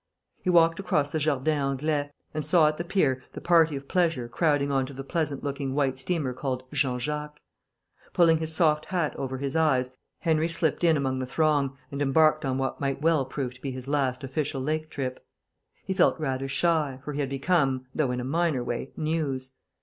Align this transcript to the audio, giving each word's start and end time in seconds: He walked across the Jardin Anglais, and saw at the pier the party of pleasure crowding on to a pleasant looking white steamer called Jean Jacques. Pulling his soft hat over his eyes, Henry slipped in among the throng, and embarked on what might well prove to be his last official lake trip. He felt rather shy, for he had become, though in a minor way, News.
He 0.41 0.49
walked 0.49 0.79
across 0.79 1.11
the 1.11 1.19
Jardin 1.19 1.59
Anglais, 1.59 2.09
and 2.33 2.43
saw 2.43 2.67
at 2.67 2.77
the 2.77 2.83
pier 2.83 3.21
the 3.33 3.39
party 3.39 3.75
of 3.75 3.87
pleasure 3.87 4.27
crowding 4.27 4.71
on 4.71 4.87
to 4.87 4.99
a 4.99 5.03
pleasant 5.03 5.43
looking 5.43 5.75
white 5.75 5.95
steamer 5.99 6.33
called 6.33 6.63
Jean 6.73 6.97
Jacques. 6.97 7.39
Pulling 8.11 8.39
his 8.39 8.51
soft 8.51 8.85
hat 8.85 9.15
over 9.15 9.37
his 9.37 9.55
eyes, 9.55 9.91
Henry 10.21 10.47
slipped 10.47 10.83
in 10.83 10.97
among 10.97 11.19
the 11.19 11.27
throng, 11.27 11.77
and 11.91 12.01
embarked 12.01 12.45
on 12.45 12.57
what 12.57 12.81
might 12.81 12.99
well 13.03 13.25
prove 13.25 13.53
to 13.53 13.61
be 13.61 13.69
his 13.69 13.87
last 13.87 14.23
official 14.23 14.59
lake 14.59 14.89
trip. 14.89 15.23
He 15.85 15.93
felt 15.93 16.19
rather 16.19 16.47
shy, 16.47 16.99
for 17.05 17.13
he 17.13 17.19
had 17.19 17.29
become, 17.29 17.85
though 17.93 18.09
in 18.09 18.19
a 18.19 18.23
minor 18.23 18.63
way, 18.63 18.89
News. 18.97 19.51